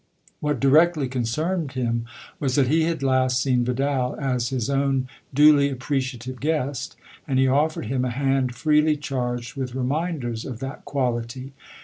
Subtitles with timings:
[0.39, 2.05] What directly concerned him
[2.39, 6.95] was that he had last seen Vidal as his own duly appreciative guest,
[7.27, 11.53] and he offered him a hand freely charged with reminders of that quality.